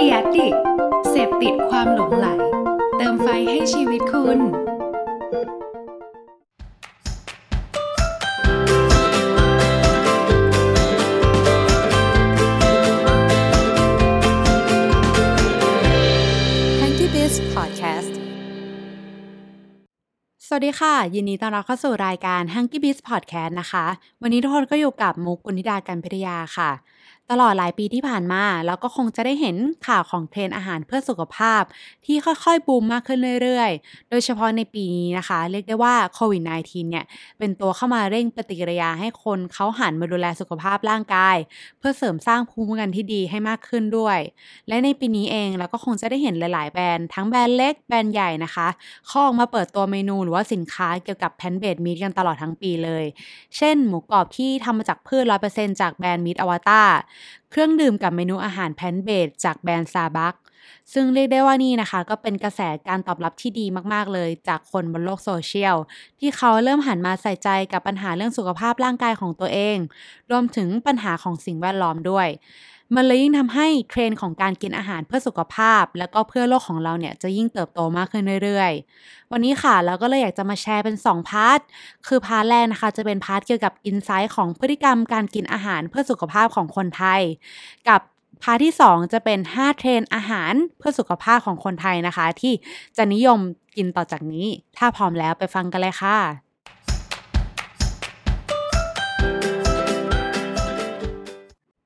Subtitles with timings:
[0.00, 0.48] เดียดิ
[1.10, 2.26] เสพติดความหลงไหล
[2.96, 4.38] เติมไฟให้ชีวิตคุณ
[16.80, 18.12] Hanky Biz Podcast
[20.46, 23.84] สวัสดีค่ะ ยินดีต้อนรับเข้าสู่รายการ Hanky Biz Podcast นะคะ
[24.22, 26.70] วันนี้ทุกคนก็อยู่กับมุกกุณิดาการพิทยาค่ะ
[27.32, 29.56] ตลอดหลายปีที่ผ่านมาแล้วก็คงจะได้เห็น
[29.86, 31.62] ข่าวของเทรนด์อาหารเพื่อสุขภาพ
[32.06, 37.04] ที่ค่อยๆบูมมากขึ้นเรื่อยๆ โดยเฉพาะในปีนี้นะคะ เรียกได้ว่าโควิด -19 เนี่ย
[37.38, 41.36] เป็นตัวเข้ามาเร่งปฏิกิริยาให้คนเขาหันมาดูแลสุขภาพร่างกาย
[41.78, 44.18] เพื่อเสริมสร้างภูมิคุ้มกันที่ดีให้มากขึ้นด้วย
[44.68, 48.68] และในปีนี้เองเราก็คงจะได้เห็นหลาย ๆ แบรนด์ทั้งแบรนด์เล็กแบรนด์ใหญ่นะคะ
[49.08, 53.04] เขาออกมาเปิดตัวเมนูหรือว่าสินค้าเกี่ยวกับแพนเบดมีดกันตลอดทั้งปีเลย
[53.56, 56.88] เช่น หมูกรอบที่ทำมาจากพืช100%จากแบรนด์ Meat Avatar
[57.50, 60.34] เครื่องดื่มกับเมนูอาหาร plant-based จากแบรนด์ซาบัก
[60.92, 65.76] ซึ่งเรียกได้ว่านี่นะคะ ก็เป็นกระแสการตอบรับที่ดีมากๆเลยจากคนบนโลกโซเชียล
[66.18, 69.76] ที่เขาเริ่มหันมาใส่ใจกับปัญหาเรื่องสุขภาพร่างกายของตัวเอง
[70.30, 72.28] รวมถึงปัญหาของสิ่งแวดล้อมด้วย
[72.96, 81.60] มันเลยยิ่งทำให้เทรนด์ของการกินอาหารเพื่อสุขภาพ แล้วก็เพื่อโลกของเราเนี่ยจะยิ่งเติบโตมากขึ้นเรื่อยๆ วันนี้ค่ะเราก็เลยอยากจะมาแชร์เป็น 2 part
[82.06, 87.20] คือ part แรกนะคะจะเป็น part เกี่ยวกับ insight ของพฤติกรรมการกินอาหารเพื่อสุขภาพของคนไทย
[87.88, 88.00] กับ
[88.42, 92.52] part ที่ 2 จะเป็น 5 เทรนด์อาหารเพื่อสุขภาพของคนไทยนะคะ ที่
[92.96, 93.38] จะนิยม
[93.76, 96.47] กินต่อจากนี้ ถ้าพร้อมแล้วไปฟังกันเลยค่ะ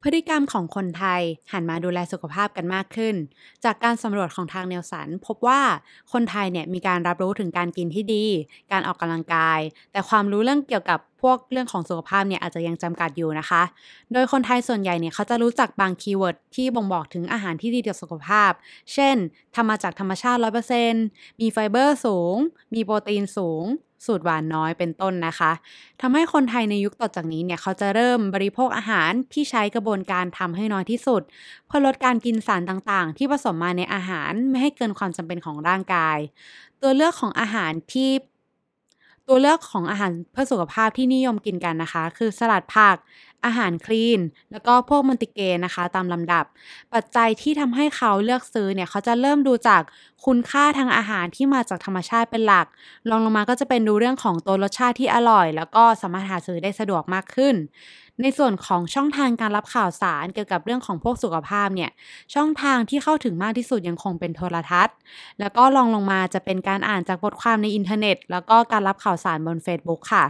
[0.03, 1.23] พฤติกรรมของคนไทย
[1.53, 3.15] หันมาดูแลสุขภาพกันมากขึ้น
[3.65, 5.61] จากการสำรวจของทาง Nielsen พบว่า
[6.13, 8.25] คนไทยเนี่ยมีการรับรู้ถึงการกินที่ดี
[8.73, 9.61] การออกกำลังกาย
[9.93, 13.63] แต่ความรู้เรื่องเกี่ยวกับ พวกเรื่องของสุขภาพเนี่ยอาจจะยังจำกัดอยู่นะคะ
[14.13, 18.53] โดยคนไทยส่วนใหญ่เนี่ยเขาจะรู้จักบาง keyword ที่บ่งบอกถึงอาหารที่ดีต่อสุขภาพ
[18.93, 19.17] เช่น
[19.55, 20.41] ทำมาจากธรรมชาติ
[20.89, 22.37] 100%มีไฟเบอร์สูง
[22.75, 23.65] มีโปรตีนสูง
[24.07, 25.53] สูตรหวานน้อยเป็นต้นนะคะ
[26.01, 31.23] ทำให้คนไทยในยุคต่อจากนี้เนี่ยเขาจะเริ่มบริโภคอาหารที่ใช้กระบวนการทำให้น้อยที่สุด
[31.67, 36.19] เพื่อลดการกินสารต่างๆ ที่ผสมมาในอาหารไม่ให้เกินความจำเป็นของร่างกาย
[36.83, 38.11] ตัวเลือกของอาหารที่
[39.29, 42.97] ตัวเลือกของอาหารเพื่อสุขภาพที่นิยมกินกันนะคะ คือสลัดผัก
[43.45, 44.21] อาหารคลีน
[44.53, 46.45] แล้วก็พวกมันติเกนนะคะ ตามลำดับ
[46.95, 49.83] ปัจจัยที่ทำให้เขาเลือกซื้อเนี่ยเขาจะเริ่มดูจาก
[50.25, 52.67] คุณค่าทางอาหารที่มาจากธรรมชาติเป็นหลัก
[53.11, 57.55] รองลงมาก็จะเป็นดูเรื่องของตัวรสชาติที่อร่อย แล้วก็สามารถหาซื้อได้สะดวกมากขึ้น
[58.21, 61.91] ในส่วนของช่องทางการรับข่าวสารเกี่ยวกับเรื่องของพวกสุขภาพเนี่ย
[62.35, 64.97] ช่องทางที่เข้าถึงมากที่สุดยังคงเป็นโทรทัศน์
[65.41, 70.25] แล้วก็ลองลงมาจะเป็นการอ่านจากบทความในอินเทอร์เน็ต แล้วก็การรับข่าวสารบน Facebook ค่ะ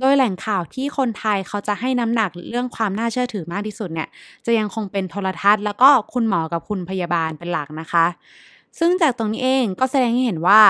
[0.00, 4.08] โดยแหล่งข่าวที่คนไทยเขาจะให้น้ำหนักเรื่องความน่าเชื่อถือมากที่สุดเนี่ย
[4.46, 8.06] จะยังคงเป็นโทรทัศน์ แล้วก็คุณหมอกับคุณพยาบาลเป็นหลักนะคะ
[8.78, 10.60] ซึ่งจากตรงนี้เองก็แสดงให้เห็นว่า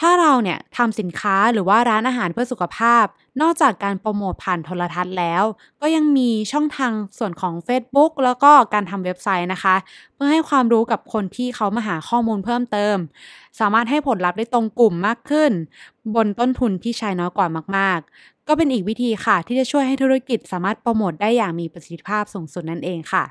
[0.00, 3.04] ถ้าเราเนี่ยทำสินค้าหรือว่าร้านอาหารเพื่อสุขภาพ
[3.40, 5.42] นอกจากการโปรโมทผ่านโทรทัศน์แล้ว
[5.80, 9.76] ก็ยังมีช่องทางส่วนของ Facebook แล้วก็การทำเว็บไซต์นะคะ
[10.14, 12.96] เพื่อให้ความรู้กับคนที่เขามาหาข้อมูลเพิ่มเติม
[13.60, 15.52] สามารถให้ผลลัพธ์ได้ตรงกลุ่มมากขึ้น
[16.14, 17.46] บนต้นทุนที่ใช้น้อยกว่า
[17.76, 23.24] มาก ๆ ก็เป็นอีกวิธีค่ะ ที่จะช่วยให้ธุรกิจสามารถโปรโมทได้อย่างมีประสิทธิภาพสูงสุดนั่นเองค่ะ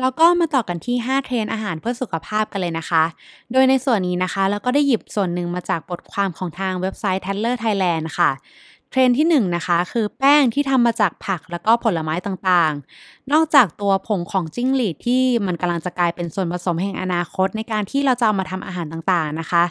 [0.00, 3.04] แล้วก็มาต่อกันที่ 5 เทรนอาหารเพื่อสุขภาพกันเลยนะคะ
[3.52, 8.30] โดยในส่วนนี้นะคะ เราก็ได้หยิบส่วนหนึ่งมาจากบทความของทางเว็บไซต์ t a d l e r Thailand ค่ะ
[8.90, 19.64] เทรนด์ที่1 นะคะ คือแป้งที่ทำมาจากผักแล้วก็ผลไม้ต่างๆ นอกจากตัวผงของจิ้งหรีดที่มันกำลังจะกลายเป็นส่วนผสมแห่งอนาคต ในการที่เราจะเอามาทำอาหารต่างๆนะคะ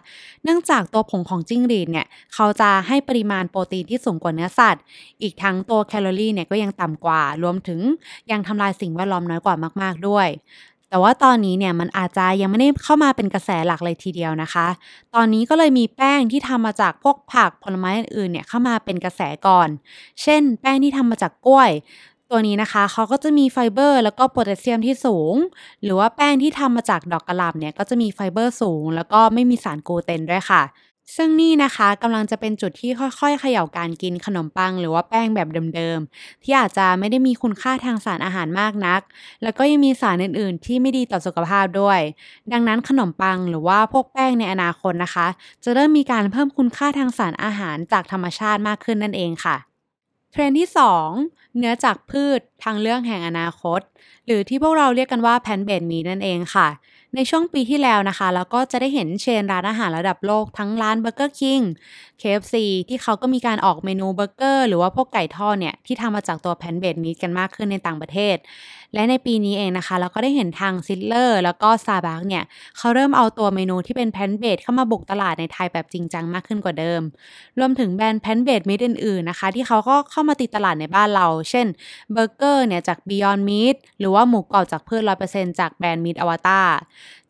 [0.44, 4.84] เนื่องจากตัวผงของจิ้งหรีดเนี่ย เขาจะให้ปริมาณโปรตีนที่สูงกว่าเนื้อสัตว์
[5.22, 7.80] อีกทั้งตัวแคลอรี่เนี่ยก็ยังต่ำกว่า รวมถึง
[8.32, 10.28] ยังทำลายสิ่งแวดล้อมน้อยกว่ามาก ๆด้วย
[10.90, 14.68] แต่ว่าตอนนี้เนี่ยมันอาจจะยังไม่ได้เข้ามาเป็นกระแสหลักเลยทีเดียวนะคะ
[15.16, 19.70] ตอนนี้ก็เลยมีแป้งที่ทำมาจากพวกผักผลไม้อื่นเนี่ยเข้ามาเป็นกระแสก่อน
[20.22, 21.72] เช่น แป้งที่ทำมาจากกล้วย
[22.30, 25.36] ตัวนี้นะคะเขาก็จะมีไฟเบอร์ แล้วก็โพแทสเซียมที่สูง
[25.84, 30.62] หรือว่าแป้งที่ทำมาจากดอกกะหล่ำเนี่ยก็จะมีไฟเบอร์สูง แล้วก็ไม่มีสารกลูเตนด้วยค่ะ
[31.16, 39.02] ซึ่งนี่นะคะกำลังจะเป็นจุดที่ค่อยๆ เขย่าการกินขนมปัง หรือว่าแป้งแบบเดิมๆ ที่อาจจะไม่ได้มีคุณค่าทางสารอาหารมากนัก
[39.44, 42.00] แล้วก็ยังมีสารอื่นๆ ที่ไม่ดีต่อสุขภาพด้วย
[42.52, 45.28] ดังนั้นขนมปังหรือว่าพวกแป้งในอนาคตนะคะ
[45.64, 49.56] จะเริ่มมีการเพิ่มคุณค่าทางสารอาหารจากธรรมชาติมากขึ้นนั่นเองค่ะ
[50.32, 51.10] เทรนด์ที่ 2
[51.58, 53.82] เนื้อจากพืชทางเลือกแห่งอนาคต
[54.26, 56.68] หรือที่พวกเราเรียกกันว่า plant-based meat นั่นเองค่ะ
[57.16, 61.60] ในช่วงปีที่แล้วนะคะเราก็จะได้เห็นเชนร้านอาหารระดับโลกทั้งร้าน Burger King
[62.22, 62.56] KFC
[62.90, 68.38] ที่เขาก็มีการออกเมนูเบอร์เกอร์หรือว่าพวกไก่ทอดเนี่ย ที่ทำมาจากตัว plant-based meat กันมากขึ้นในต่างประเทศ
[68.94, 72.44] และในปีนี้เองนะคะ เราก็ได้เห็นทาง Sizzler แล้วก็ซาบักเนี่ย
[72.78, 77.02] เขาเริ่มเอาตัวเมนูที่เป็น plant-based เข้ามาบุกตลาดในไทยแบบจริงจังมากขึ้นกว่าเดิม
[77.60, 81.68] รวมถึงแบรนด์ plant-based meat อื่นๆนะคะ ที่เขาก็เข้ามาติดตลาดในบ้านเรา เช่น
[82.12, 85.02] เบอร์เกอร์เนี่ยจาก Beyond Meat หรือว่าหมูกรอบจากพืช
[85.32, 86.68] 100%จากแบรนด์ Meat Avatar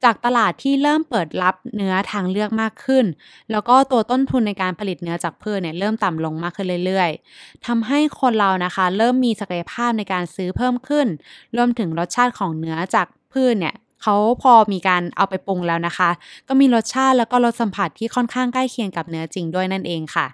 [0.04, 3.06] จากตลาดที่เริ่มเปิดรับเนื้อทางเลือกมากขึ้น
[3.52, 11.08] แล้วก็ตัวต้นทุนในการผลิตเนื้อจากพืชเนี่ยเริ่มต่ำลงมากขึ้นเรื่อยๆทำให้คนเรานะคะ เริ่มมีศักยภาพในการซื้อเพิ่มขึ้น
[11.56, 16.10] รวมถึงรสชาติของเนื้อจากพืชเนี่ยเขาพอมีการเอาไปปรุงแล้วนะคะ
[16.48, 20.28] ก็มีรสชาติแล้วก็รสสัมผัสที่ค่อนข้างใกล้เคียงกับเนื้อจริงด้วยนั่นเองค่ะ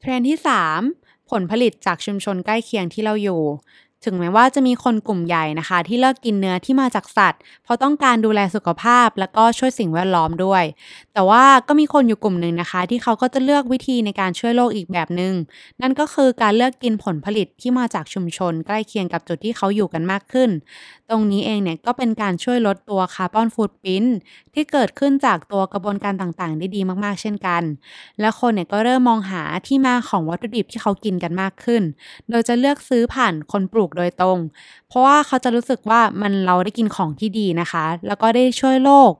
[0.00, 0.38] เทรนที่
[0.84, 3.42] 3 ผลผลิตจากชุมชนใกล้เคียงที่เราอยู่
[4.04, 10.64] ถึงแม้ว่าจะมีคนกลุ่มใหญ่นะคะ ที่เลิกกินเนื้อที่มาจากสัตว์ เพราะต้องการดูแลสุขภาพ แล้วก็ช่วยสิ่งแวดล้อมด้วย
[11.14, 15.34] แต่ว่าก็มีคนอยู่กลุ่มหนึ่งนะคะ ที่เขาก็จะเลือกวิธีในการช่วยโลกอีกแบบหนึง่ง
[15.80, 20.50] นั่นก็คือการเลือกกินผลผลิตที่มาจากชุมชน ใกล้เคียงกับจุดที่เขาอยู่กันมากขึ้น
[21.10, 24.04] ตรงนี้เองเนี่ยก็เป็นการช่วยลดตัวคาร์บอนฟูดพิ้น
[24.54, 27.62] ที่เกิดขึ้นจากตัวกระบวนการต่างๆ ได้ดีมากๆ เช่นกัน
[28.20, 31.82] และคนเนี่ยก็เริ่มมองหาที่มาของวัตถุดิบที่เขากินกันมากขึ้น
[32.30, 34.38] โดยจะเลือกซื้อผ่านคนปลูกโดยตรง
[34.88, 39.12] เพราะว่าเขาจะรู้สึกว่ามันเราได้กินของที่ดีนะคะ แล้วก็ได้ช่วยโลก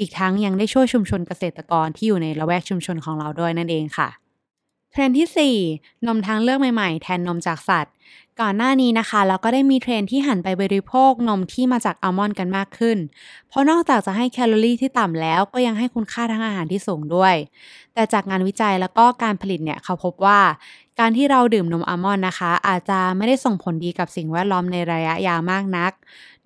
[0.00, 4.08] อีกทั้งยังได้ช่วยชุมชนเกษตรกรที่อยู่ในละแวกชุมชนของเราด้วยนั่นเองค่ะ
[4.92, 7.94] เทรนด์ที่ 4 นมทางเลือกใหม่ๆ แทนนมจากสัตว์
[8.40, 12.98] ก่อนหน้านี้นะคะ เราก็ได้มีเทรนด์ที่หันไปบริโภคนมที่มาจากอัลมอนด์กันมากขึ้น
[13.48, 17.34] เพราะนอกจากจะให้แคลอรี่ที่ต่ำแล้วก็ยังให้คุณค่าทางอาหารที่สูงด้วย
[17.94, 20.40] แต่จากงานวิจัยแล้วก็การผลิตเนี่ยเขาพบว่า
[21.00, 25.92] การที่เราดื่มนมอัลมอนด์นะคะ อาจจะไม่ได้ส่งผลดีกับสิ่งแวดล้อมในระยะยาวมากนัก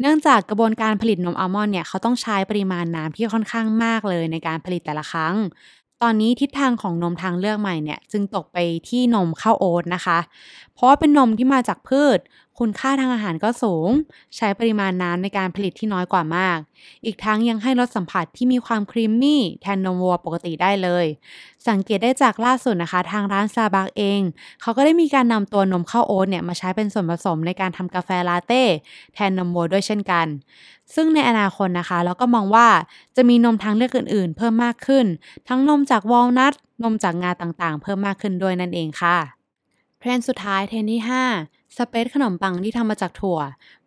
[0.00, 5.34] เนื่องจากกระบวนการผลิตนมอัลมอนด์เนี่ยเขาต้องใช้ปริมาณน้ำที่ค่อนข้างมากเลยในการผลิตแต่ละครั้ง
[6.02, 8.58] ตอนนี้ทิศทางของนมทางเลือกใหม่เนี่ยจึงตกไป
[8.88, 10.18] ที่นมข้าวโอ๊ตนะคะ
[10.74, 12.18] เพราะว่าเป็นนมที่มาจากพืช
[12.58, 13.88] คุณค่าทางอาหารก็สูง
[14.36, 16.58] ใช้ปริมาณน้ำในการผลิตที่น้อยกว่ามาก
[17.04, 21.06] อีกทั้งยังให้รสสัมผัสที่มีความครีมมี่แทนนมวัวปกติได้เลย
[21.68, 24.20] สังเกตได้จากล่าสุดนะคะ ทางร้านซาบักเอง
[24.60, 28.62] เขาก็ได้มีการนำตัวนมข้าวโอ๊ตเนี่ยมาใช้เป็นส่วนผสมในการทำกาแฟลาเต้
[29.14, 30.26] แทนนมวัวด้วยเช่นกัน
[30.94, 32.68] ซึ่งในอนาคตนะคะ เราก็มองว่า
[33.16, 35.06] จะมีนมทางเลือกอื่น ๆ เพิ่มมากขึ้น
[35.48, 39.16] ทั้งนมจากวอลนัทนมจากงาต่างๆ เพิ่มมากขึ้นด้วยนั่นเองค่ะ
[39.98, 41.10] เทรนด์สุดท้ายเทรนด์ที่ 5
[41.78, 43.38] spread ขนมปังที่ทำมาจากถั่ว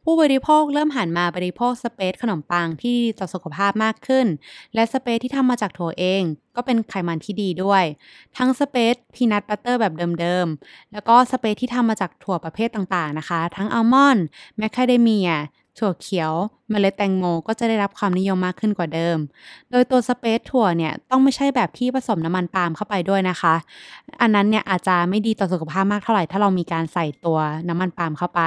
[0.04, 4.28] ผู้บริโภคเริ่มหันมาบริโภค spread ขนมปังที่ดีต่อสุขภาพมากขึ้น
[4.74, 6.22] และ spread ที่ทำมาจากถั่วเอง
[6.56, 7.84] ก็เป็นไขมันที่ดีด้วย
[8.38, 14.26] ทั้ง spread peanut butter แบบเดิมๆ แล้วก็ spread ที่ทำมาจากถั่วประเภทต่างๆนะคะ ทั้งอัลมอนด์
[14.58, 15.30] แมคคาเดเมีย
[15.80, 16.32] ถั่วเขียว
[16.70, 19.18] เมล็ดแตงโมก็จะได้รับความนิยมมากขึ้นกว่าเดิม
[19.72, 23.56] โดยตัวสเปซถั่วเนี่ยต้องไม่ใช่แบบที่ผสมน้ำมันปาล์มเข้าไปด้วยนะคะ
[24.22, 27.40] อันนั้นเนี่ยอาจจะไม่ดีต่อสุขภาพมากเท่าไหร่ ถ้าเรามีการใส่ตัว
[27.70, 28.42] น้ำมันปาล์มเข้าไป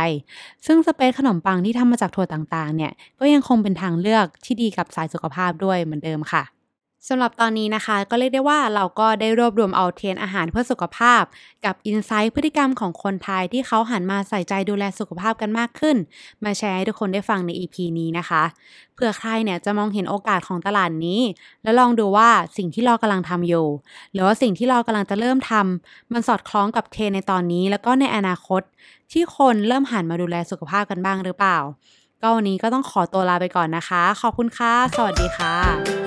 [0.66, 6.53] ซึ่งสเปซขนมปังที่ทำมาจากถั่วต่างๆเนี่ยก็ยังคงเป็นทางเลือกที่ดีกับสายสุขภาพด้วยเหมือนเดิมค่ะ
[7.08, 11.22] สำหรับตอนนี้นะคะ ก็เรียกได้ว่าเราก็ได้รวบรวมเอาเทรนอาหารเพื่อสุขภาพ
[11.64, 15.96] กับอินไซต์พฤติกรรมของคนไทยที่เขาหันมาใส่ใจดูแลสุขภาพกันมากขึ้น
[16.44, 18.42] มาแชร์ให้ทุกคนได้ฟังใน EP นี้นะคะ
[18.94, 21.20] เผื่อใครเนี่ยจะมองเห็นโอกาสของตลาดนี้
[21.62, 23.66] แล้วลองดูว่าสิ่งที่เรากำลังทำอยู่
[24.12, 28.62] หรือว่าสิ่งที่เรากำลังจะเริ่มทำมันสอดคล้องกับเทรนในตอนนี้ แล้วก็ในอนาคต
[29.12, 31.58] ที่คนเริ่มหันมาดูแลสุขภาพกันบ้างหรือเปล่า
[32.22, 36.03] ก็วันนี้ก็ต้องขอตัวลาไปก่อนนะคะ ขอบคุณค่ะ สวัสดีค่ะ